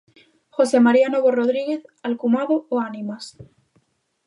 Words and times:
José 0.49 0.77
María 0.87 1.11
Novo 1.13 1.29
Rodríguez, 1.39 1.81
alcumado 2.09 2.55
'O 2.61 2.75
Ánimas'. 2.89 3.31